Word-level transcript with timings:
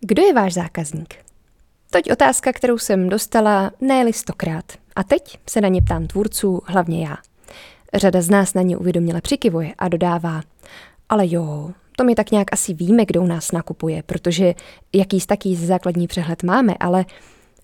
Kdo 0.00 0.22
je 0.22 0.34
váš 0.34 0.54
zákazník? 0.54 1.14
Toť 1.90 2.10
otázka, 2.10 2.52
kterou 2.52 2.78
jsem 2.78 3.08
dostala 3.08 3.70
ne 3.80 4.12
stokrát. 4.12 4.64
A 4.96 5.04
teď 5.04 5.38
se 5.50 5.60
na 5.60 5.68
ně 5.68 5.82
ptám 5.82 6.06
tvůrců, 6.06 6.62
hlavně 6.64 7.06
já. 7.06 7.16
Řada 7.94 8.22
z 8.22 8.30
nás 8.30 8.54
na 8.54 8.62
ně 8.62 8.76
uvědoměle 8.76 9.20
přikivuje 9.20 9.74
a 9.78 9.88
dodává, 9.88 10.42
ale 11.08 11.24
jo, 11.26 11.70
to 11.96 12.04
my 12.04 12.14
tak 12.14 12.30
nějak 12.30 12.52
asi 12.52 12.74
víme, 12.74 13.04
kdo 13.04 13.22
u 13.22 13.26
nás 13.26 13.52
nakupuje, 13.52 14.02
protože 14.02 14.54
jaký 14.94 15.20
taký 15.20 15.56
základní 15.56 16.06
přehled 16.06 16.42
máme, 16.42 16.74
ale 16.80 17.04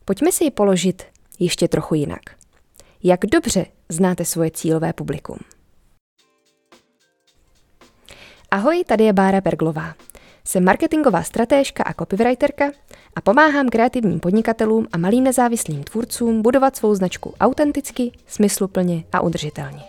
pojďme 0.04 0.32
si 0.32 0.44
ji 0.44 0.50
položit 0.50 1.02
ještě 1.38 1.68
trochu 1.68 1.94
jinak. 1.94 2.22
Jak 3.02 3.20
dobře 3.26 3.66
znáte 3.88 4.24
svoje 4.24 4.50
cílové 4.50 4.92
publikum? 4.92 5.36
Ahoj, 8.50 8.84
tady 8.84 9.04
je 9.04 9.12
Bára 9.12 9.40
Berglová. 9.40 9.94
Jsem 10.48 10.64
marketingová 10.64 11.22
stratéžka 11.22 11.82
a 11.82 11.94
copywriterka 11.94 12.70
a 13.16 13.20
pomáhám 13.20 13.68
kreativním 13.68 14.20
podnikatelům 14.20 14.86
a 14.92 14.98
malým 14.98 15.24
nezávislým 15.24 15.84
tvůrcům 15.84 16.42
budovat 16.42 16.76
svou 16.76 16.94
značku 16.94 17.34
autenticky, 17.40 18.12
smysluplně 18.26 19.04
a 19.12 19.20
udržitelně. 19.20 19.82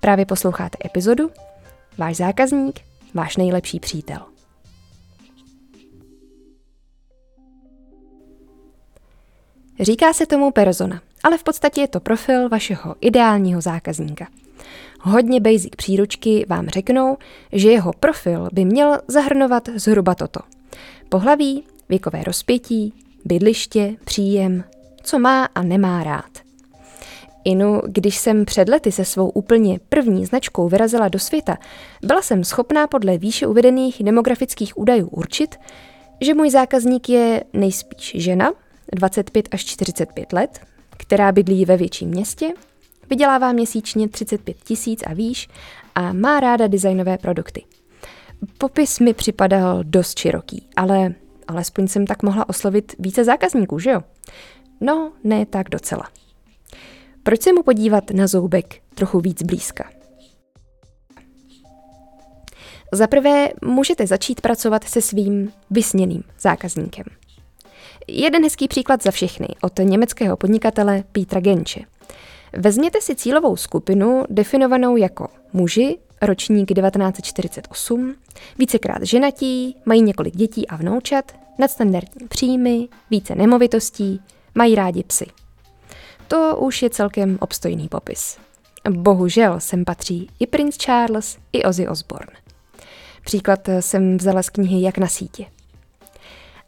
Právě 0.00 0.26
posloucháte 0.26 0.78
epizodu 0.84 1.30
Váš 1.98 2.16
zákazník, 2.16 2.80
váš 3.14 3.36
nejlepší 3.36 3.80
přítel. 3.80 4.18
Říká 9.80 10.12
se 10.12 10.26
tomu 10.26 10.50
persona, 10.50 11.02
ale 11.22 11.38
v 11.38 11.44
podstatě 11.44 11.80
je 11.80 11.88
to 11.88 12.00
profil 12.00 12.48
vašeho 12.48 12.96
ideálního 13.00 13.60
zákazníka– 13.60 14.26
Hodně 15.08 15.40
basic 15.40 15.76
příručky 15.76 16.46
vám 16.48 16.68
řeknou, 16.68 17.16
že 17.52 17.70
jeho 17.70 17.92
profil 17.92 18.48
by 18.52 18.64
měl 18.64 18.98
zahrnovat 19.08 19.68
zhruba 19.76 20.14
toto. 20.14 20.40
Pohlaví, 21.08 21.64
věkové 21.88 22.24
rozpětí, 22.24 22.94
bydliště, 23.24 23.96
příjem, 24.04 24.64
co 25.02 25.18
má 25.18 25.44
a 25.44 25.62
nemá 25.62 26.04
rád. 26.04 26.30
Inu, 27.44 27.82
když 27.86 28.18
jsem 28.18 28.44
před 28.44 28.68
lety 28.68 28.92
se 28.92 29.04
svou 29.04 29.30
úplně 29.30 29.80
první 29.88 30.26
značkou 30.26 30.68
vyrazila 30.68 31.08
do 31.08 31.18
světa, 31.18 31.58
byla 32.02 32.22
jsem 32.22 32.44
schopná 32.44 32.86
podle 32.86 33.18
výše 33.18 33.46
uvedených 33.46 34.02
demografických 34.02 34.78
údajů 34.78 35.08
určit, 35.08 35.56
že 36.20 36.34
můj 36.34 36.50
zákazník 36.50 37.08
je 37.08 37.44
nejspíš 37.52 38.12
žena, 38.14 38.52
25 38.92 39.48
až 39.50 39.64
45 39.64 40.32
let, 40.32 40.60
která 40.96 41.32
bydlí 41.32 41.64
ve 41.64 41.76
větším 41.76 42.08
městě 42.08 42.52
Vydělává 43.10 43.52
měsíčně 43.52 44.08
35 44.08 44.56
tisíc 44.64 45.02
a 45.06 45.14
výš 45.14 45.48
a 45.94 46.12
má 46.12 46.40
ráda 46.40 46.66
designové 46.66 47.18
produkty. 47.18 47.64
Popis 48.58 49.00
mi 49.00 49.14
připadal 49.14 49.84
dost 49.84 50.18
široký, 50.18 50.68
ale 50.76 51.14
alespoň 51.48 51.88
jsem 51.88 52.06
tak 52.06 52.22
mohla 52.22 52.48
oslovit 52.48 52.94
více 52.98 53.24
zákazníků, 53.24 53.78
že 53.78 53.90
jo? 53.90 54.00
No, 54.80 55.12
ne 55.24 55.46
tak 55.46 55.68
docela. 55.68 56.04
Proč 57.22 57.42
se 57.42 57.52
mu 57.52 57.62
podívat 57.62 58.10
na 58.10 58.26
zoubek 58.26 58.80
trochu 58.94 59.20
víc 59.20 59.42
blízka? 59.42 59.90
Za 62.92 63.06
prvé 63.06 63.48
můžete 63.64 64.06
začít 64.06 64.40
pracovat 64.40 64.84
se 64.84 65.02
svým 65.02 65.52
vysněným 65.70 66.22
zákazníkem. 66.40 67.04
Jeden 68.08 68.44
hezký 68.44 68.68
příklad 68.68 69.02
za 69.02 69.10
všechny 69.10 69.48
od 69.62 69.72
německého 69.78 70.36
podnikatele 70.36 71.04
Petra 71.12 71.40
Genče– 71.40 71.80
Vezměte 72.52 73.00
si 73.00 73.16
cílovou 73.16 73.56
skupinu 73.56 74.24
definovanou 74.30 74.96
jako 74.96 75.28
muži, 75.52 75.98
ročník 76.22 76.68
1948, 76.74 78.14
vícekrát 78.58 79.02
ženatí, 79.02 79.76
mají 79.84 80.02
několik 80.02 80.36
dětí 80.36 80.68
a 80.68 80.76
vnoučat, 80.76 81.32
nadstandardní 81.58 82.28
příjmy, 82.28 82.88
více 83.10 83.34
nemovitostí, 83.34 84.20
mají 84.54 84.74
rádi 84.74 85.04
psy. 85.04 85.26
To 86.28 86.56
už 86.56 86.82
je 86.82 86.90
celkem 86.90 87.38
obstojný 87.40 87.88
popis. 87.88 88.38
Bohužel 88.90 89.60
sem 89.60 89.84
patří 89.84 90.30
i 90.38 90.46
princ 90.46 90.76
Charles, 90.76 91.38
i 91.52 91.64
Ozzy 91.64 91.88
Osbourne. 91.88 92.32
Příklad 93.24 93.68
jsem 93.80 94.16
vzala 94.16 94.42
z 94.42 94.50
knihy 94.50 94.82
Jak 94.82 94.98
na 94.98 95.06
sítě. 95.06 95.46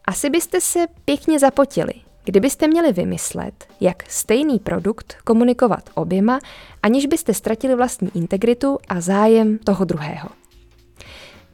Asi 0.05 0.31
byste 0.31 0.60
se 0.60 0.87
pěkně 1.05 1.38
zapotili, 1.38 1.93
Kdybyste 2.31 2.69
měli 2.69 2.93
vymyslet, 2.93 3.67
jak 3.81 4.11
stejný 4.11 4.59
produkt 4.59 5.17
komunikovat 5.25 5.91
oběma, 5.95 6.39
aniž 6.83 7.07
byste 7.07 7.35
ztratili 7.35 7.75
vlastní 7.75 8.11
integritu 8.15 8.79
a 8.89 9.01
zájem 9.01 9.59
toho 9.59 9.85
druhého. 9.85 10.29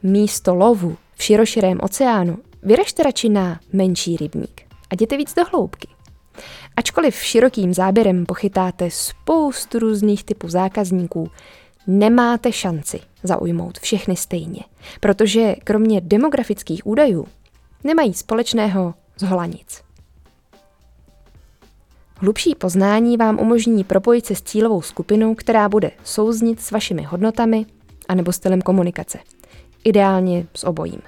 Místo 0.03 0.55
lovu 0.55 0.97
v 1.15 1.23
široširém 1.23 1.79
oceánu 1.81 2.37
vyražte 2.63 3.03
radši 3.03 3.29
na 3.29 3.59
menší 3.73 4.17
rybník 4.17 4.61
a 4.89 4.93
jděte 4.93 5.17
víc 5.17 5.33
do 5.33 5.43
hloubky. 5.51 5.87
Ačkoliv 6.75 7.15
širokým 7.15 7.73
záběrem 7.73 8.25
pochytáte 8.25 8.91
spoustu 8.91 9.79
různých 9.79 10.23
typů 10.23 10.49
zákazníků, 10.49 11.31
nemáte 11.87 12.51
šanci 12.51 12.99
zaujmout 13.23 13.79
všechny 13.79 14.15
stejně, 14.15 14.63
protože 14.99 15.55
kromě 15.63 16.01
demografických 16.01 16.87
údajů 16.87 17.27
nemají 17.83 18.13
společného 18.13 18.93
zhola 19.17 19.45
nic. 19.45 19.86
Hlubší 22.19 22.55
poznání 22.55 23.17
vám 23.17 23.39
umožní 23.39 23.83
propojit 23.83 24.25
se 24.25 24.35
s 24.35 24.41
cílovou 24.41 24.81
skupinou, 24.81 25.35
která 25.35 25.69
bude 25.69 25.91
souznit 26.03 26.61
s 26.61 26.71
vašimi 26.71 27.03
hodnotami 27.03 27.65
anebo 28.07 28.31
stylem 28.31 28.61
komunikace. 28.61 29.19
Ideálně 29.83 30.47
s 30.55 30.63
obojím. 30.63 31.01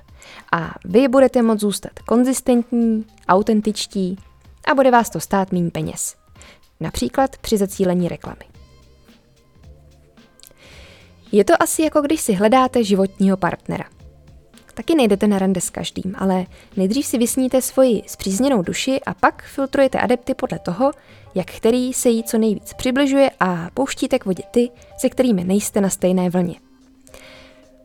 A 0.52 0.76
vy 0.86 1.08
budete 1.08 1.42
moct 1.42 1.60
zůstat 1.60 2.00
konzistentní, 2.00 3.06
autentičtí 3.28 4.18
a 4.72 4.76
bude 4.76 4.92
vás 4.92 5.10
to 5.10 5.20
stát 5.20 5.52
méně 5.52 5.72
peněz. 5.72 6.16
Například 6.80 7.38
při 7.38 7.58
zacílení 7.58 8.08
reklamy. 8.08 8.46
Je 11.32 11.44
to 11.44 11.54
asi 11.60 11.82
jako 11.82 12.02
když 12.02 12.22
si 12.22 12.34
hledáte 12.34 12.84
životního 12.84 13.38
partnera– 13.38 13.86
Taky 14.80 14.96
nejdete 14.96 15.28
na 15.28 15.40
rande 15.40 15.62
s 15.62 15.70
každým, 15.70 16.16
ale 16.18 16.46
nejdřív 16.78 17.06
si 17.06 17.18
vysníte 17.18 17.62
svoji 17.62 18.04
zpřízněnou 18.08 18.62
duši 18.62 19.00
a 19.06 19.14
pak 19.14 19.44
filtrujete 19.44 20.00
adepty 20.00 20.34
podle 20.34 20.60
toho, 20.60 20.92
jak 21.36 21.48
který 21.48 21.94
se 21.94 22.10
jí 22.10 22.24
co 22.24 22.38
nejvíc 22.38 22.74
přibližuje 22.74 23.32
a 23.40 23.70
pouštíte 23.74 24.20
k 24.20 24.26
vodě 24.26 24.44
ty, 24.52 24.70
se 24.98 25.10
kterými 25.10 25.44
nejste 25.44 25.82
na 25.82 25.90
stejné 25.90 26.30
vlně. 26.30 26.56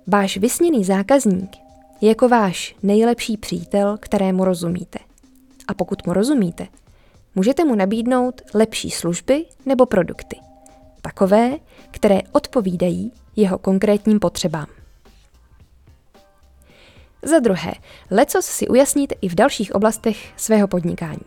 Váš 0.06 0.36
vysněný 0.36 0.84
zákazník 0.84 1.56
je 2.00 2.08
jako 2.08 2.28
váš 2.28 2.76
nejlepší 2.82 3.36
přítel, 3.36 3.96
kterému 4.00 4.44
rozumíte. 4.44 4.98
A 5.68 5.74
pokud 5.74 6.06
mu 6.06 6.12
rozumíte, 6.12 6.66
můžete 7.34 7.64
mu 7.64 7.74
nabídnout 7.74 8.42
lepší 8.54 8.90
služby 8.90 9.44
nebo 9.66 9.86
produkty. 9.86 10.36
Takové, 11.02 11.56
které 11.90 12.20
odpovídají 12.32 13.12
jeho 13.36 13.58
konkrétním 13.58 14.20
potřebám. 14.20 14.66
Za 17.24 17.38
druhé, 17.38 17.72
lecos 18.10 18.46
si 18.46 18.68
ujasníte 18.68 19.14
i 19.20 19.28
v 19.28 19.34
dalších 19.34 19.74
oblastech 19.74 20.32
svého 20.36 20.68
podnikání. 20.68 21.20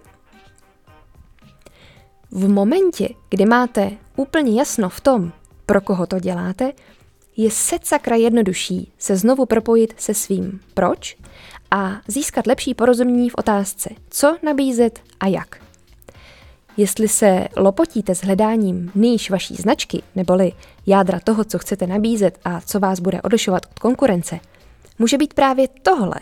V 2.31 2.49
momentě, 2.49 3.09
kdy 3.29 3.45
máte 3.45 3.91
úplně 4.15 4.59
jasno 4.59 4.89
v 4.89 5.01
tom, 5.01 5.31
pro 5.65 5.81
koho 5.81 6.07
to 6.07 6.19
děláte, 6.19 6.71
je 7.37 7.51
set 7.51 7.85
sakra 7.85 8.15
jednodušší 8.15 8.91
se 8.97 9.17
znovu 9.17 9.45
propojit 9.45 9.93
se 9.97 10.13
svým 10.13 10.59
proč 10.73 11.17
a 11.71 12.01
získat 12.07 12.47
lepší 12.47 12.73
porozumění 12.73 13.29
v 13.29 13.35
otázce, 13.37 13.89
co 14.09 14.37
nabízet 14.43 14.99
a 15.19 15.27
jak. 15.27 15.61
Jestli 16.77 17.07
se 17.07 17.47
lopotíte 17.55 18.15
s 18.15 18.21
hledáním 18.21 18.91
níž 18.95 19.29
vaší 19.29 19.55
značky, 19.55 20.03
neboli 20.15 20.51
jádra 20.85 21.19
toho, 21.19 21.43
co 21.43 21.59
chcete 21.59 21.87
nabízet 21.87 22.39
a 22.45 22.61
co 22.61 22.79
vás 22.79 22.99
bude 22.99 23.21
odlišovat 23.21 23.65
od 23.65 23.79
konkurence– 23.79 24.39
může 24.99 25.17
být 25.17 25.33
právě 25.33 25.67
tohle, 25.67 26.15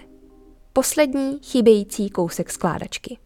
poslední 0.74 1.40
chybějící 1.44 2.10
kousek 2.10 2.52
skládačky. 2.52 3.18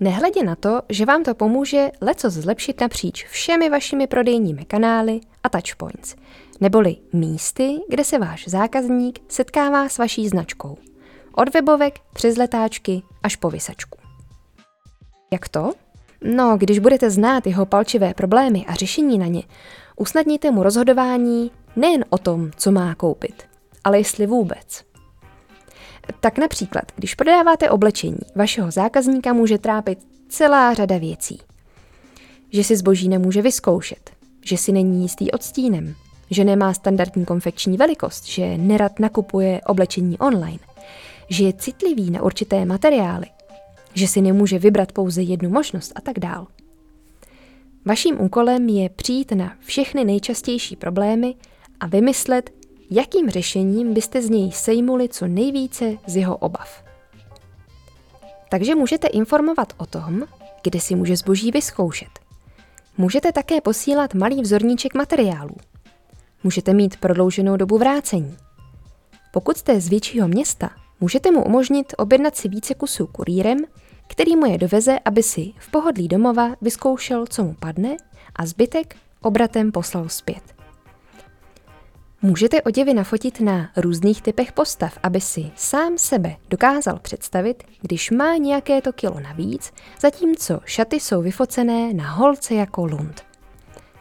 Nehledě 0.00 0.44
na 0.44 0.56
to, 0.56 0.82
že 0.88 1.06
vám 1.06 1.24
to 1.24 1.34
pomůže 1.34 1.90
leco 2.00 2.30
zlepšit 2.30 2.80
napříč 2.80 3.26
všemi 3.26 3.70
vašimi 3.70 4.06
prodejními 4.06 4.64
kanály 4.64 5.20
a 5.42 5.48
touchpoints, 5.48 6.14
neboli 6.60 6.96
místy, 7.12 7.80
kde 7.88 8.04
se 8.04 8.18
váš 8.18 8.48
zákazník 8.48 9.20
setkává 9.28 9.88
s 9.88 9.98
vaší 9.98 10.28
značkou. 10.28 10.78
Od 11.34 11.54
webovek 11.54 12.00
přes 12.12 12.36
letáčky 12.36 13.02
až 13.22 13.36
po 13.36 13.50
vysačku. 13.50 13.98
Jak 15.32 15.48
to? 15.48 15.72
No, 16.24 16.56
když 16.56 16.78
budete 16.78 17.10
znát 17.10 17.46
jeho 17.46 17.66
palčivé 17.66 18.14
problémy 18.14 18.64
a 18.66 18.74
řešení 18.74 19.18
na 19.18 19.26
ně, 19.26 19.42
usnadníte 19.96 20.50
mu 20.50 20.62
rozhodování 20.62 21.50
nejen 21.76 22.04
o 22.10 22.18
tom, 22.18 22.50
co 22.56 22.70
má 22.70 22.94
koupit, 22.94 23.49
ale 23.84 23.98
jestli 23.98 24.26
vůbec. 24.26 24.84
Tak 26.20 26.38
například, 26.38 26.84
když 26.96 27.14
prodáváte 27.14 27.70
oblečení, 27.70 28.18
vašeho 28.36 28.70
zákazníka 28.70 29.32
může 29.32 29.58
trápit 29.58 29.98
celá 30.28 30.74
řada 30.74 30.98
věcí. 30.98 31.40
Že 32.52 32.64
si 32.64 32.76
zboží 32.76 33.08
nemůže 33.08 33.42
vyzkoušet, 33.42 34.10
že 34.44 34.56
si 34.56 34.72
není 34.72 35.02
jistý 35.02 35.30
odstínem, 35.30 35.94
že 36.30 36.44
nemá 36.44 36.74
standardní 36.74 37.24
konfekční 37.24 37.76
velikost, 37.76 38.26
že 38.26 38.58
nerad 38.58 38.98
nakupuje 38.98 39.60
oblečení 39.66 40.18
online, 40.18 40.58
že 41.28 41.44
je 41.44 41.52
citlivý 41.52 42.10
na 42.10 42.22
určité 42.22 42.64
materiály, 42.64 43.26
že 43.94 44.08
si 44.08 44.20
nemůže 44.20 44.58
vybrat 44.58 44.92
pouze 44.92 45.22
jednu 45.22 45.50
možnost 45.50 45.92
a 45.94 46.00
tak 46.00 46.18
dál. 46.18 46.46
Vaším 47.84 48.20
úkolem 48.20 48.68
je 48.68 48.88
přijít 48.88 49.32
na 49.32 49.52
všechny 49.60 50.04
nejčastější 50.04 50.76
problémy 50.76 51.34
a 51.80 51.86
vymyslet, 51.86 52.50
jakým 52.90 53.30
řešením 53.30 53.94
byste 53.94 54.22
z 54.22 54.30
něj 54.30 54.52
sejmuli 54.52 55.08
co 55.08 55.26
nejvíce 55.26 55.96
z 56.06 56.16
jeho 56.16 56.36
obav. 56.36 56.84
Takže 58.50 58.74
můžete 58.74 59.06
informovat 59.08 59.72
o 59.76 59.86
tom, 59.86 60.22
kde 60.62 60.80
si 60.80 60.94
může 60.94 61.16
zboží 61.16 61.50
vyzkoušet. 61.50 62.08
Můžete 62.98 63.32
také 63.32 63.60
posílat 63.60 64.14
malý 64.14 64.42
vzorníček 64.42 64.94
materiálů. 64.94 65.56
Můžete 66.44 66.74
mít 66.74 66.96
prodlouženou 66.96 67.56
dobu 67.56 67.78
vrácení. 67.78 68.36
Pokud 69.32 69.56
jste 69.56 69.80
z 69.80 69.88
většího 69.88 70.28
města, 70.28 70.70
můžete 71.00 71.30
mu 71.30 71.44
umožnit 71.44 71.94
objednat 71.98 72.36
si 72.36 72.48
více 72.48 72.74
kusů 72.74 73.06
kurýrem, 73.06 73.58
který 74.06 74.36
mu 74.36 74.46
je 74.46 74.58
doveze, 74.58 74.98
aby 75.04 75.22
si 75.22 75.52
v 75.58 75.70
pohodlí 75.70 76.08
domova 76.08 76.56
vyzkoušel, 76.60 77.26
co 77.26 77.44
mu 77.44 77.54
padne 77.54 77.96
a 78.36 78.46
zbytek 78.46 78.96
obratem 79.22 79.72
poslal 79.72 80.08
zpět. 80.08 80.59
Můžete 82.22 82.62
oděvy 82.62 82.94
nafotit 82.94 83.40
na 83.40 83.70
různých 83.76 84.22
typech 84.22 84.52
postav, 84.52 84.98
aby 85.02 85.20
si 85.20 85.50
sám 85.56 85.98
sebe 85.98 86.36
dokázal 86.50 86.98
představit, 86.98 87.64
když 87.80 88.10
má 88.10 88.36
nějaké 88.36 88.82
to 88.82 88.92
kilo 88.92 89.20
navíc, 89.20 89.72
zatímco 90.00 90.60
šaty 90.64 91.00
jsou 91.00 91.22
vyfocené 91.22 91.94
na 91.94 92.10
holce 92.10 92.54
jako 92.54 92.86
lund. 92.86 93.22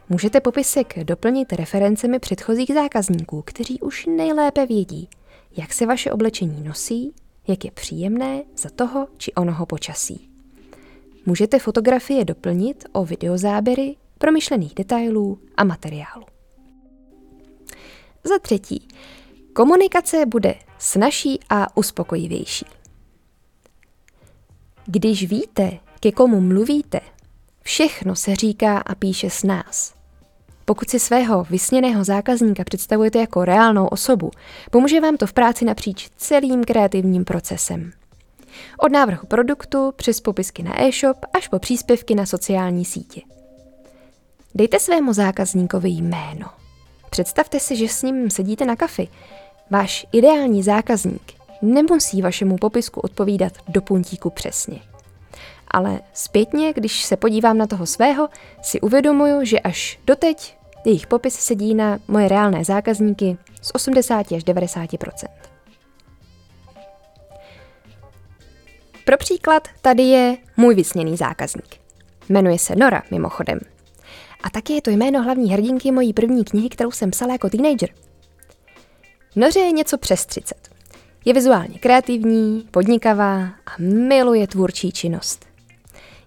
Můžete 0.10 0.42
popisek 0.42 1.04
doplnit 1.04 1.54
referencemi 1.54 2.20
předchozích 2.20 2.74
zákazníků, 2.74 3.42
kteří 3.46 3.82
už 3.82 4.06
nejlépe 4.06 4.66
vědí, 4.66 5.10
jak 5.58 5.74
se 5.74 5.86
vaše 5.86 6.12
oblečení 6.12 6.64
nosí, 6.64 7.14
jak 7.48 7.66
je 7.66 7.72
příjemné 7.72 8.44
za 8.58 8.70
toho 8.70 9.08
či 9.18 9.34
onoho 9.34 9.66
počasí. 9.66 10.30
Můžete 11.26 11.60
fotografie 11.60 12.26
doplnit 12.26 12.86
o 12.92 13.06
videozáběry, 13.06 13.96
promyšlených 14.18 14.74
detailů 14.76 15.40
a 15.58 15.64
materiálu. 15.64 16.39
Za 18.24 18.40
třetí, 18.40 18.88
komunikace 19.54 20.26
bude 20.26 20.56
snažší 20.78 21.40
a 21.50 21.78
uspokojivější. 21.78 22.66
Když 24.86 25.28
víte, 25.28 25.72
ke 26.00 26.12
komu 26.12 26.42
mluvíte, 26.42 27.00
všechno 27.62 28.16
se 28.16 28.36
říká 28.36 28.78
a 28.78 28.96
píše 28.96 29.30
s 29.30 29.44
nás. 29.44 29.94
Pokud 30.66 30.90
si 30.90 31.00
svého 31.00 31.44
vysněného 31.44 32.04
zákazníka 32.04 32.64
představujete 32.64 33.20
jako 33.20 33.46
reálnou 33.46 33.88
osobu, 33.88 34.32
pomůže 34.72 35.02
vám 35.02 35.18
to 35.18 35.28
v 35.28 35.34
práci 35.34 35.66
napříč 35.66 36.10
celým 36.18 36.64
kreativním 36.64 37.26
procesem. 37.26 37.92
Od 38.78 38.92
návrhu 38.92 39.28
produktu 39.28 39.94
přes 39.96 40.22
popisky 40.22 40.64
na 40.64 40.84
e-shop 40.84 41.18
až 41.34 41.48
po 41.48 41.60
příspěvky 41.60 42.16
na 42.16 42.26
sociální 42.26 42.86
sítě. 42.86 43.22
Dejte 44.56 44.80
svému 44.80 45.14
zákazníkovi 45.14 45.90
jméno. 45.90 46.59
Představte 47.10 47.60
si, 47.60 47.76
že 47.76 47.88
s 47.88 48.04
ním 48.04 48.30
sedíte 48.30 48.66
na 48.66 48.76
kafi. 48.76 49.08
Váš 49.70 50.06
ideální 50.12 50.64
zákazník 50.64 51.34
nemusí 51.62 52.22
vašemu 52.22 52.58
popisku 52.58 53.00
odpovídat 53.00 53.54
do 53.68 53.82
puntíku 53.82 54.30
přesně. 54.30 54.80
Ale 55.68 56.00
zpětně, 56.14 56.74
když 56.74 57.04
se 57.04 57.18
podívám 57.18 57.58
na 57.58 57.68
toho 57.68 57.86
svého, 57.86 58.30
si 58.62 58.82
uvědomuju, 58.82 59.46
že 59.46 59.60
až 59.60 60.00
doteď 60.06 60.58
jejich 60.86 61.08
popis 61.08 61.36
sedí 61.36 61.76
na 61.76 62.00
moje 62.08 62.28
reálné 62.28 62.66
zákazníky 62.66 63.38
z 63.62 63.72
80 63.74 64.32
až 64.32 64.44
90% 64.44 65.28
Pro 69.06 69.18
příklad 69.18 69.68
tady 69.82 70.04
je 70.04 70.38
můj 70.58 70.76
vysněný 70.76 71.18
zákazník. 71.18 71.80
Jmenuje 72.30 72.60
se 72.60 72.76
Nora, 72.76 73.04
mimochodem. 73.12 73.60
A 74.44 74.50
taky 74.50 74.74
je 74.74 74.82
to 74.82 74.90
jméno 74.90 75.24
hlavní 75.24 75.52
hrdinky 75.52 75.92
mojí 75.92 76.14
první 76.14 76.44
knihy, 76.44 76.70
kterou 76.70 76.92
jsem 76.92 77.12
psala 77.12 77.34
jako 77.34 77.50
teenager. 77.50 77.90
Noře 79.36 79.60
je 79.60 79.72
něco 79.72 79.98
přes 79.98 80.26
30. 80.26 80.70
Je 81.26 81.34
vizuálně 81.34 81.80
kreativní, 81.80 82.68
podnikavá 82.72 83.42
a 83.44 83.72
miluje 83.80 84.48
tvůrčí 84.48 84.92
činnost. 84.92 85.46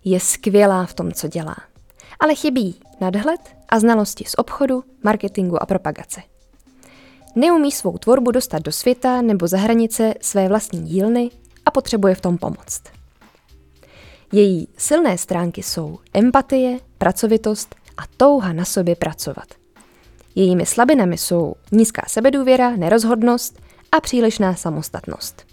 Je 0.05 0.21
skvělá 0.21 0.87
v 0.87 0.95
tom, 0.95 1.13
co 1.13 1.29
dělá. 1.29 1.57
Ale 2.21 2.35
chybí 2.35 2.81
nadhled 3.01 3.41
a 3.69 3.79
znalosti 3.79 4.25
z 4.25 4.35
obchodu, 4.39 4.85
marketingu 5.03 5.63
a 5.63 5.67
propagace. 5.67 6.23
Neumí 7.35 7.73
svou 7.73 7.99
tvorbu 7.99 8.31
dostat 8.31 8.63
do 8.63 8.73
světa 8.73 9.23
nebo 9.23 9.47
za 9.47 9.59
hranice 9.59 10.15
své 10.21 10.49
vlastní 10.49 10.83
dílny 10.83 11.31
a 11.67 11.71
potřebuje 11.71 12.15
v 12.15 12.21
tom 12.21 12.39
pomoct. 12.39 12.83
Její 14.33 14.69
silné 14.77 15.19
stránky 15.19 15.63
jsou 15.63 15.99
empatie, 16.15 16.79
pracovitost 16.99 17.75
a 17.97 18.03
touha 18.17 18.53
na 18.53 18.65
sobě 18.65 18.97
pracovat. 18.97 19.47
Jejími 20.35 20.67
slabinami 20.67 21.19
jsou 21.19 21.55
nízká 21.73 22.03
sebedůvěra, 22.09 22.77
nerozhodnost 22.77 23.61
a 23.93 24.01
přílišná 24.01 24.55
samostatnost. 24.55 25.47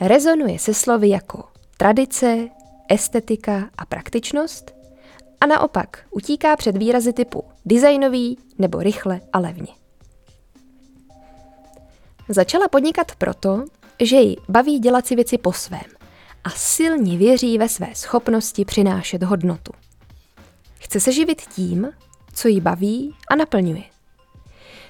Rezonuje 0.00 0.58
se 0.58 0.74
slovy 0.74 1.08
jako 1.08 1.44
tradice, 1.76 2.48
estetika 2.88 3.70
a 3.78 3.86
praktičnost 3.86 4.74
a 5.40 5.46
naopak 5.46 6.06
utíká 6.10 6.56
před 6.56 6.76
výrazy 6.76 7.12
typu 7.12 7.44
designový 7.64 8.38
nebo 8.58 8.80
rychle 8.80 9.20
a 9.32 9.38
levně. 9.38 9.72
Začala 12.28 12.68
podnikat 12.68 13.14
proto, 13.14 13.64
že 14.02 14.16
ji 14.16 14.36
baví 14.48 14.78
dělat 14.78 15.06
si 15.06 15.16
věci 15.16 15.38
po 15.38 15.52
svém 15.52 15.96
a 16.44 16.50
silně 16.50 17.18
věří 17.18 17.58
ve 17.58 17.68
své 17.68 17.88
schopnosti 17.94 18.64
přinášet 18.64 19.22
hodnotu. 19.22 19.72
Chce 20.86 21.00
se 21.00 21.12
živit 21.12 21.42
tím, 21.42 21.88
co 22.34 22.48
ji 22.48 22.60
baví 22.60 23.14
a 23.30 23.36
naplňuje. 23.36 23.82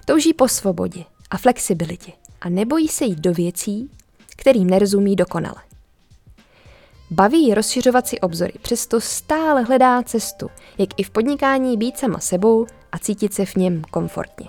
Touží 0.04 0.34
po 0.34 0.48
svobodě 0.48 1.04
a 1.30 1.38
flexibilitě 1.38 2.12
a 2.40 2.48
nebojí 2.48 2.88
se 2.88 3.04
jít 3.04 3.18
do 3.18 3.32
věcí, 3.32 3.90
kterým 4.36 4.70
nerozumí 4.70 5.16
dokonale. 5.16 5.62
Baví 7.10 7.46
ji 7.46 7.54
rozšiřovat 7.54 8.06
si 8.08 8.20
obzory, 8.20 8.52
přesto 8.62 9.00
stále 9.00 9.62
hledá 9.62 10.02
cestu, 10.02 10.50
jak 10.78 10.88
i 10.96 11.02
v 11.02 11.10
podnikání 11.10 11.76
být 11.76 11.98
sama 11.98 12.18
sebou 12.18 12.66
a 12.92 12.98
cítit 12.98 13.34
se 13.34 13.46
v 13.46 13.56
něm 13.56 13.82
komfortně. 13.90 14.48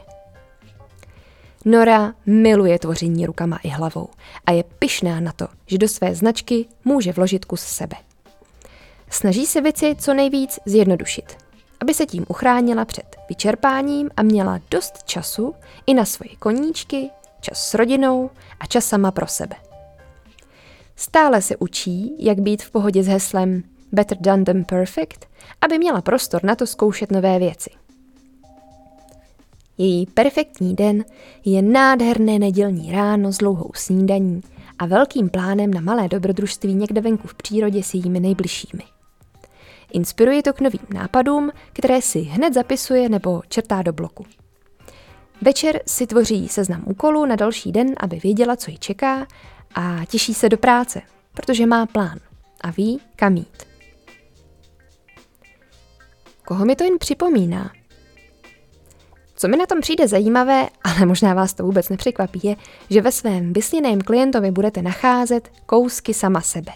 Nora 1.65 2.13
miluje 2.25 2.79
tvoření 2.79 3.25
rukama 3.25 3.59
i 3.63 3.69
hlavou 3.69 4.09
a 4.45 4.51
je 4.51 4.63
pyšná 4.63 5.19
na 5.19 5.31
to, 5.31 5.47
že 5.65 5.77
do 5.77 5.87
své 5.87 6.15
značky 6.15 6.65
může 6.85 7.11
vložit 7.11 7.45
kus 7.45 7.61
sebe. 7.61 8.06
Snaží 9.09 9.45
se 9.45 9.61
věci 9.61 9.95
co 9.99 10.13
nejvíc 10.13 10.59
zjednodušit, 10.65 11.37
aby 11.79 11.93
se 11.93 12.05
tím 12.05 12.25
uchránila 12.27 12.85
před 12.85 13.15
vyčerpáním 13.29 14.09
a 14.17 14.23
měla 14.23 14.59
dost 14.71 15.03
času 15.03 15.55
i 15.85 15.93
na 15.93 16.05
svoje 16.05 16.35
koníčky, 16.35 17.09
čas 17.41 17.69
s 17.69 17.73
rodinou 17.73 18.29
a 18.59 18.65
čas 18.65 18.85
sama 18.85 19.11
pro 19.11 19.27
sebe. 19.27 19.55
Stále 20.95 21.41
se 21.41 21.57
učí, 21.57 22.15
jak 22.19 22.39
být 22.39 22.63
v 22.63 22.71
pohodě 22.71 23.03
s 23.03 23.07
heslem 23.07 23.63
Better 23.91 24.17
done 24.21 24.43
than 24.43 24.63
perfect, 24.63 25.25
aby 25.61 25.77
měla 25.77 26.01
prostor 26.01 26.43
na 26.43 26.55
to 26.55 26.67
zkoušet 26.67 27.11
nové 27.11 27.39
věci. 27.39 27.69
Její 29.77 30.05
perfektní 30.05 30.75
den 30.75 31.05
je 31.45 31.61
nádherné 31.61 32.39
nedělní 32.39 32.91
ráno 32.91 33.31
s 33.31 33.37
dlouhou 33.37 33.71
snídaní 33.75 34.41
a 34.79 34.85
velkým 34.85 35.29
plánem 35.29 35.73
na 35.73 35.81
malé 35.81 36.07
dobrodružství 36.07 36.73
někde 36.73 37.01
venku 37.01 37.27
v 37.27 37.35
přírodě 37.35 37.83
s 37.83 37.93
jejími 37.93 38.19
nejbližšími. 38.19 38.83
Inspiruje 39.91 40.43
to 40.43 40.53
k 40.53 40.61
novým 40.61 40.87
nápadům, 40.93 41.51
které 41.73 42.01
si 42.01 42.19
hned 42.19 42.53
zapisuje 42.53 43.09
nebo 43.09 43.41
čertá 43.49 43.81
do 43.81 43.93
bloku. 43.93 44.25
Večer 45.41 45.81
si 45.87 46.07
tvoří 46.07 46.47
seznam 46.47 46.83
úkolů 46.85 47.25
na 47.25 47.35
další 47.35 47.71
den, 47.71 47.95
aby 47.99 48.19
věděla, 48.19 48.55
co 48.55 48.71
ji 48.71 48.77
čeká 48.77 49.27
a 49.75 50.05
těší 50.05 50.33
se 50.33 50.49
do 50.49 50.57
práce, 50.57 51.01
protože 51.33 51.65
má 51.65 51.85
plán 51.85 52.19
a 52.61 52.71
ví, 52.71 53.01
kam 53.15 53.35
jít. 53.35 53.63
Koho 56.45 56.65
mi 56.65 56.75
to 56.75 56.83
jen 56.83 56.97
připomíná? 56.99 57.71
Co 59.35 59.47
mi 59.47 59.57
na 59.57 59.65
tom 59.65 59.81
přijde 59.81 60.07
zajímavé, 60.07 60.69
ale 60.83 61.05
možná 61.05 61.33
vás 61.33 61.53
to 61.53 61.63
vůbec 61.63 61.89
nepřekvapí, 61.89 62.39
je, 62.43 62.55
že 62.89 63.01
ve 63.01 63.11
svém 63.11 63.53
vysněném 63.53 64.01
klientovi 64.01 64.51
budete 64.51 64.81
nacházet 64.81 65.49
kousky 65.65 66.13
sama 66.13 66.41
sebe. 66.41 66.71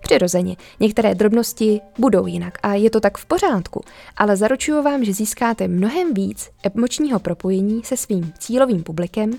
Přirozeně, 0.00 0.56
některé 0.80 1.14
drobnosti 1.14 1.80
budou 1.98 2.26
jinak 2.26 2.58
a 2.62 2.74
je 2.74 2.90
to 2.90 3.00
tak 3.00 3.18
v 3.18 3.26
pořádku, 3.26 3.84
ale 4.16 4.36
zaručuju 4.36 4.82
vám, 4.82 5.04
že 5.04 5.12
získáte 5.12 5.68
mnohem 5.68 6.14
víc 6.14 6.50
emočního 6.62 7.18
propojení 7.20 7.84
se 7.84 7.96
svým 7.96 8.32
cílovým 8.38 8.82
publikem, 8.82 9.30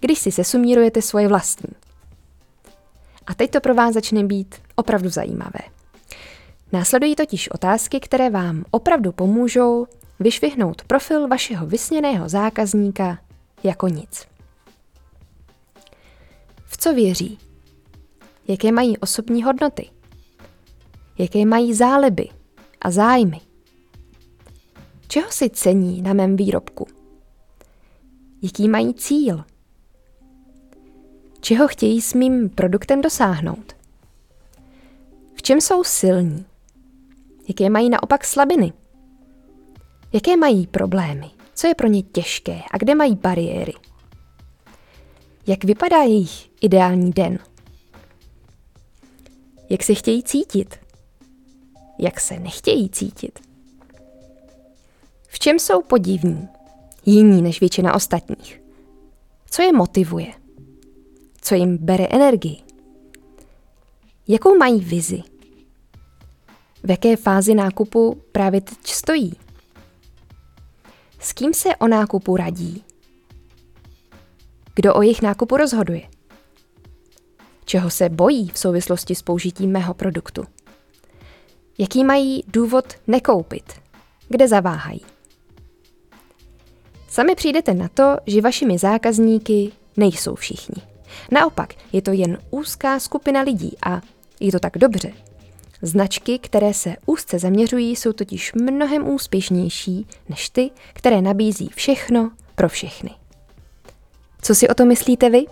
když 0.00 0.18
si 0.18 0.32
sesumírujete 0.32 1.02
svoje 1.02 1.28
vlastní. 1.28 1.70
A 3.26 3.34
teď 3.34 3.50
to 3.50 3.60
pro 3.60 3.74
vás 3.74 3.94
začne 3.94 4.24
být 4.24 4.54
opravdu 4.74 5.08
zajímavé. 5.08 5.60
Následují 6.72 7.16
totiž 7.16 7.50
otázky, 7.50 8.00
které 8.00 8.30
vám 8.30 8.64
opravdu 8.70 9.12
pomůžou 9.12 9.86
vyšvihnout 10.20 10.82
profil 10.82 11.28
vašeho 11.28 11.66
vysněného 11.66 12.28
zákazníka 12.28 13.18
jako 13.64 13.88
nic. 13.88 14.26
V 16.66 16.76
co 16.76 16.94
věří, 16.94 17.38
jaké 18.48 18.72
mají 18.72 18.98
osobní 18.98 19.42
hodnoty, 19.42 19.90
jaké 21.18 21.44
mají 21.44 21.74
záliby 21.74 22.28
a 22.80 22.90
zájmy, 22.90 23.40
čeho 25.08 25.30
si 25.30 25.50
cení 25.50 26.02
na 26.02 26.12
mém 26.12 26.36
výrobku, 26.36 26.86
jaký 28.42 28.68
mají 28.68 28.94
cíl, 28.94 29.44
čeho 31.40 31.68
chtějí 31.68 32.00
s 32.00 32.14
mým 32.14 32.50
produktem 32.50 33.00
dosáhnout, 33.00 33.76
v 35.34 35.42
čem 35.42 35.60
jsou 35.60 35.84
silní, 35.84 36.46
jaké 37.48 37.70
mají 37.70 37.90
naopak 37.90 38.24
slabiny, 38.24 38.72
jaké 40.12 40.36
mají 40.36 40.66
problémy, 40.66 41.30
co 41.54 41.66
je 41.66 41.74
pro 41.74 41.88
ně 41.88 42.02
těžké 42.02 42.60
a 42.70 42.78
kde 42.78 42.94
mají 42.94 43.14
bariéry. 43.14 43.72
Jak 45.46 45.64
vypadá 45.64 46.02
jejich 46.02 46.50
ideální 46.60 47.10
den? 47.10 47.38
Jak 49.70 49.82
se 49.82 49.94
chtějí 49.94 50.22
cítit? 50.22 50.87
Jak 51.98 52.20
se 52.20 52.38
nechtějí 52.38 52.90
cítit? 52.90 53.38
V 55.28 55.38
čem 55.38 55.58
jsou 55.58 55.82
podivní, 55.82 56.48
jiní 57.06 57.42
než 57.42 57.60
většina 57.60 57.94
ostatních? 57.94 58.62
Co 59.50 59.62
je 59.62 59.72
motivuje? 59.72 60.32
Co 61.40 61.54
jim 61.54 61.78
bere 61.78 62.06
energii? 62.10 62.56
Jakou 64.28 64.56
mají 64.56 64.80
vizi? 64.80 65.22
V 66.84 66.90
jaké 66.90 67.16
fázi 67.16 67.54
nákupu 67.54 68.22
právě 68.32 68.60
teď 68.60 68.86
stojí? 68.86 69.32
S 71.20 71.32
kým 71.32 71.54
se 71.54 71.76
o 71.76 71.88
nákupu 71.88 72.36
radí? 72.36 72.84
Kdo 74.74 74.94
o 74.94 75.02
jejich 75.02 75.22
nákupu 75.22 75.56
rozhoduje? 75.56 76.02
Čeho 77.64 77.90
se 77.90 78.08
bojí 78.08 78.48
v 78.48 78.58
souvislosti 78.58 79.14
s 79.14 79.22
použitím 79.22 79.72
mého 79.72 79.94
produktu? 79.94 80.44
Jaký 81.78 82.04
mají 82.04 82.44
důvod 82.46 82.94
nekoupit? 83.06 83.72
Kde 84.28 84.48
zaváhají? 84.48 85.00
Sami 87.08 87.34
přijdete 87.34 87.74
na 87.74 87.88
to, 87.88 88.16
že 88.26 88.40
vašimi 88.40 88.78
zákazníky 88.78 89.72
nejsou 89.96 90.34
všichni. 90.34 90.82
Naopak, 91.30 91.74
je 91.92 92.02
to 92.02 92.12
jen 92.12 92.38
úzká 92.50 93.00
skupina 93.00 93.40
lidí 93.40 93.76
a 93.86 94.00
je 94.40 94.52
to 94.52 94.58
tak 94.58 94.78
dobře. 94.78 95.12
Značky, 95.82 96.38
které 96.38 96.74
se 96.74 96.96
úzce 97.06 97.38
zaměřují, 97.38 97.96
jsou 97.96 98.12
totiž 98.12 98.52
mnohem 98.52 99.08
úspěšnější 99.08 100.06
než 100.28 100.48
ty, 100.48 100.70
které 100.92 101.22
nabízí 101.22 101.70
všechno 101.74 102.30
pro 102.54 102.68
všechny. 102.68 103.10
Co 104.42 104.54
si 104.54 104.68
o 104.68 104.74
to 104.74 104.84
myslíte 104.84 105.30
vy? 105.30 105.44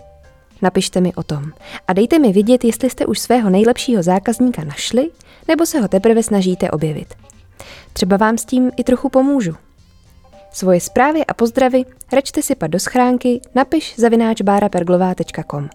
Napište 0.63 1.01
mi 1.01 1.15
o 1.15 1.23
tom 1.23 1.53
a 1.89 1.93
dejte 1.93 2.19
mi 2.19 2.33
vědět, 2.33 2.65
jestli 2.65 2.91
jste 2.91 3.07
už 3.07 3.19
svého 3.19 3.51
nejlepšího 3.51 4.03
zákazníka 4.03 4.65
našli, 4.65 5.11
nebo 5.49 5.67
se 5.67 5.81
ho 5.81 5.89
teprve 5.89 6.23
snažíte 6.23 6.71
objevit. 6.71 7.15
Třeba 7.93 8.17
vám 8.17 8.39
s 8.39 8.45
tím 8.45 8.71
i 8.77 8.85
trochu 8.85 9.09
pomůžu. 9.09 9.55
Svoje 10.53 10.81
zprávy 10.81 11.27
a 11.27 11.35
pozdravy 11.35 11.85
račte 12.13 12.43
si 12.43 12.55
pak 12.55 12.71
do 12.71 12.79
schránky 12.79 13.41
napiš 13.55 13.95
zavináč 13.99 14.41
báraperglová.com 14.41 15.69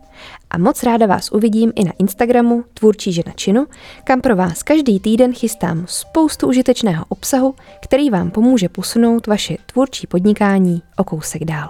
a 0.50 0.58
moc 0.58 0.84
ráda 0.84 1.06
vás 1.06 1.32
uvidím 1.32 1.74
i 1.76 1.84
na 1.84 1.92
Instagramu 2.00 2.64
Tvůrčí 2.74 3.14
žena 3.14 3.32
činu, 3.36 3.68
kam 4.04 4.22
pro 4.22 4.36
vás 4.36 4.64
každý 4.64 5.00
týden 5.00 5.34
chystám 5.34 5.86
spoustu 5.88 6.48
užitečného 6.48 7.06
obsahu, 7.10 7.56
který 7.82 8.10
vám 8.10 8.32
pomůže 8.32 8.70
posunout 8.70 9.28
vaše 9.28 9.58
tvůrčí 9.66 10.08
podnikání 10.08 10.82
o 10.98 11.04
kousek 11.04 11.46
dál. 11.46 11.70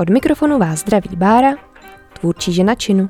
Od 0.00 0.10
mikrofonu 0.10 0.58
vás 0.58 0.78
zdraví 0.78 1.16
Bára, 1.16 1.56
tvůrčí 2.20 2.52
žena 2.52 2.74
činu. 2.74 3.08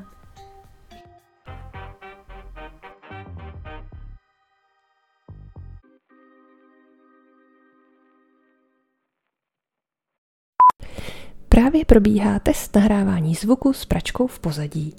Právě 11.49 11.85
probíhá 11.85 12.39
test 12.39 12.75
nahrávání 12.75 13.35
zvuku 13.35 13.73
s 13.73 13.85
pračkou 13.85 14.27
v 14.27 14.39
pozadí. 14.39 14.95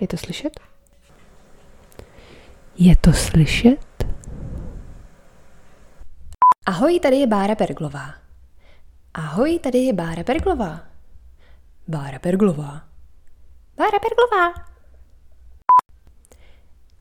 Je 0.00 0.08
to 0.08 0.16
slyšet? 0.16 0.60
Je 2.78 2.96
to 2.96 3.12
slyšet? 3.12 4.04
Ahoj, 6.66 7.00
tady 7.00 7.16
je 7.16 7.26
Bára 7.26 7.54
Perglová. 7.54 8.14
Ahoj, 9.14 9.58
tady 9.58 9.78
je 9.78 9.92
Bára 9.92 10.24
Perglová. 10.24 10.93
Bára 11.88 12.18
Perglová. 12.18 12.82
Bára 13.76 13.98
Perglová. 13.98 14.54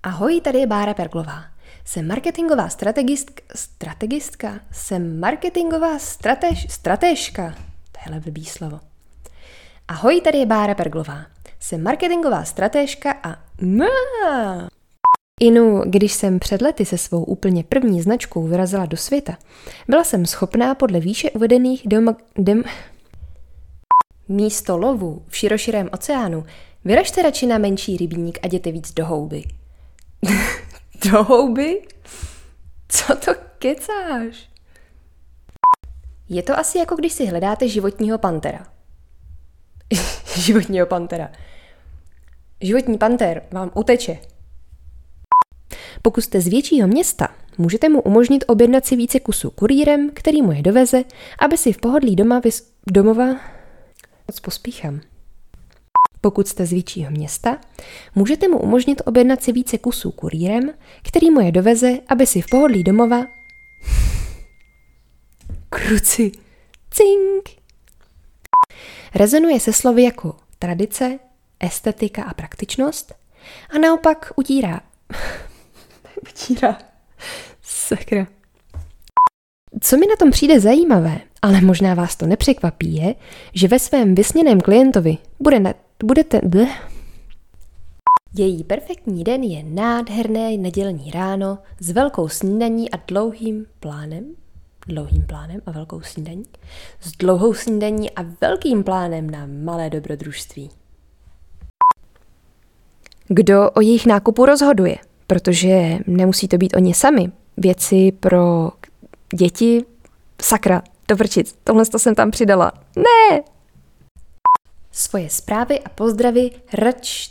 Ahoj, 0.03 0.41
tady 0.41 0.59
je 0.59 0.67
Bára 0.67 0.93
Perglová. 0.93 1.45
Jsem 1.85 2.07
marketingová 2.07 2.69
strategistka, 2.69 3.43
strategistka, 3.55 4.59
jsem 4.71 5.19
marketingová 5.19 5.99
stratež, 5.99 6.67
stratežka. 6.69 7.55
Hele, 7.97 8.19
blbý 8.19 8.45
slovo. 8.45 8.79
Ahoj, 9.87 10.21
tady 10.21 10.37
je 10.37 10.45
Bára 10.45 10.75
Perglová. 10.75 11.25
Jsem 11.59 11.83
marketingová 11.83 12.43
stratéžka 12.43 13.11
a... 13.23 13.35
Inu, 15.41 15.81
když 15.85 16.13
jsem 16.13 16.39
před 16.39 16.61
lety 16.61 16.85
se 16.85 16.97
svou 16.97 17.23
úplně 17.23 17.63
první 17.63 18.01
značkou 18.01 18.47
vyrazila 18.47 18.85
do 18.85 18.97
světa, 18.97 19.37
byla 19.87 20.03
jsem 20.03 20.25
schopná 20.25 20.75
podle 20.75 20.99
výše 20.99 21.31
uvedených 21.31 21.87
doma, 21.87 22.15
dem, 22.37 22.63
místo 24.27 24.77
lovu 24.77 25.25
v 25.27 25.37
široširém 25.37 25.89
oceánu 25.93 26.45
vyražte 26.85 27.21
radši 27.21 27.45
na 27.45 27.57
menší 27.57 27.97
rybník 27.97 28.39
a 28.43 28.47
jděte 28.47 28.71
víc 28.71 28.93
do 28.93 29.05
houby. 29.05 29.43
do 31.11 31.23
houby? 31.23 31.81
Co 32.87 33.15
to 33.15 33.31
kecáš? 33.59 34.49
Je 36.29 36.43
to 36.43 36.59
asi 36.59 36.77
jako 36.77 36.95
když 36.95 37.13
si 37.13 37.25
hledáte 37.25 37.67
životního 37.67 38.17
pantera. 38.17 38.67
životního 40.35 40.87
pantera. 40.87 41.31
Životní 42.61 42.97
panter 42.97 43.43
vám 43.51 43.71
uteče. 43.75 44.19
Pokud 46.01 46.21
jste 46.21 46.41
z 46.41 46.47
většího 46.47 46.87
města, 46.87 47.27
můžete 47.57 47.89
mu 47.89 48.01
umožnit 48.01 48.43
objednat 48.47 48.85
si 48.85 48.95
více 48.95 49.19
kusů 49.19 49.49
kurýrem, 49.49 50.09
který 50.13 50.41
mu 50.41 50.51
je 50.51 50.61
doveze, 50.61 51.03
aby 51.39 51.57
si 51.57 51.73
v 51.73 51.77
pohodlí 51.77 52.15
doma 52.15 52.41
vys- 52.41 52.63
domova... 52.91 53.35
Moc 54.27 54.39
pospíchám. 54.39 55.01
Pokud 56.21 56.47
jste 56.47 56.65
z 56.65 56.71
většího 56.71 57.11
města, 57.11 57.57
můžete 58.15 58.47
mu 58.47 58.59
umožnit 58.59 59.01
objednat 59.05 59.43
si 59.43 59.51
více 59.51 59.77
kusů 59.77 60.11
kurýrem, 60.11 60.73
který 61.03 61.31
mu 61.31 61.39
je 61.39 61.51
doveze, 61.51 61.99
aby 62.07 62.25
si 62.25 62.41
v 62.41 62.49
pohodlí 62.49 62.83
domova 62.83 63.25
Kruci. 65.69 66.31
Cink. 66.91 67.49
Rezonuje 69.15 69.59
se 69.59 69.73
slovy 69.73 70.03
jako 70.03 70.35
tradice, 70.59 71.19
estetika 71.59 72.23
a 72.23 72.33
praktičnost 72.33 73.13
a 73.69 73.77
naopak 73.77 74.31
utírá. 74.35 74.81
utírá. 76.21 76.77
Sakra. 77.61 78.27
Co 79.81 79.97
mi 79.97 80.07
na 80.07 80.15
tom 80.19 80.31
přijde 80.31 80.59
zajímavé, 80.59 81.19
ale 81.41 81.61
možná 81.61 81.93
vás 81.93 82.15
to 82.15 82.27
nepřekvapí, 82.27 82.95
je, 82.95 83.15
že 83.53 83.67
ve 83.67 83.79
svém 83.79 84.15
vysněném 84.15 84.61
klientovi 84.61 85.17
bude 85.39 85.59
ne, 85.59 85.73
budete... 86.03 86.41
Bleh. 86.43 86.89
Její 88.35 88.63
perfektní 88.63 89.23
den 89.23 89.43
je 89.43 89.63
nádherné 89.63 90.57
nedělní 90.57 91.11
ráno 91.11 91.57
s 91.79 91.91
velkou 91.91 92.27
snídaní 92.27 92.91
a 92.91 92.97
dlouhým 93.07 93.65
plánem 93.79 94.25
dlouhým 94.87 95.25
plánem 95.27 95.61
a 95.65 95.71
velkou 95.71 96.01
snídaní, 96.01 96.43
s 97.01 97.11
dlouhou 97.11 97.53
snídaní 97.53 98.11
a 98.11 98.25
velkým 98.41 98.83
plánem 98.83 99.29
na 99.29 99.47
malé 99.63 99.89
dobrodružství. 99.89 100.69
Kdo 103.27 103.71
o 103.71 103.81
jejich 103.81 104.05
nákupu 104.05 104.45
rozhoduje? 104.45 104.95
Protože 105.27 105.97
nemusí 106.07 106.47
to 106.47 106.57
být 106.57 106.75
oni 106.75 106.93
sami. 106.93 107.31
Věci 107.57 108.11
pro 108.11 108.71
děti, 109.33 109.85
sakra, 110.41 110.81
dovrčit, 111.07 111.55
tohle 111.63 111.85
to 111.85 111.99
jsem 111.99 112.15
tam 112.15 112.31
přidala. 112.31 112.71
Ne! 112.95 113.43
Svoje 114.91 115.29
zprávy 115.29 115.79
a 115.79 115.89
pozdravy 115.89 116.49
rač... 116.73 117.29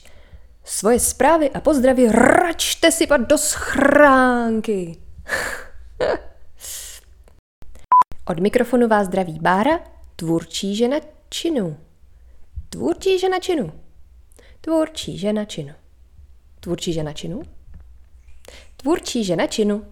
Svoje 0.65 1.01
zprávy 1.01 1.51
a 1.51 1.61
pozdravy 1.61 2.09
račte 2.09 2.93
si 2.93 3.07
do 3.07 3.39
schránky. 3.39 4.97
Od 8.27 8.41
mikrofonu 8.41 8.89
vás 8.89 9.07
zdraví 9.07 9.39
Bára, 9.39 9.81
tvůrčí 10.17 10.77
žena 10.77 10.97
činu. 11.29 11.77
Tvůrčí 12.69 13.19
žena 13.19 13.39
činu. 13.39 13.73
Tvůrčí 14.61 15.19
žena 15.19 15.45
činu. 15.45 15.75
Tvůrčí 16.61 16.93
žena 16.93 17.13
činu. 17.13 17.43
Tvůrčí 18.77 19.25
žena 19.25 19.47
činu. 19.47 19.85